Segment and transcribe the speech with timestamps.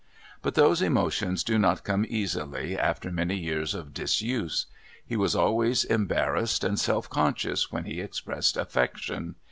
[0.41, 4.65] But those emotions do not come easily after many years of disuse;
[5.05, 9.35] he was always embarrassed and self conscious when he expressed affection.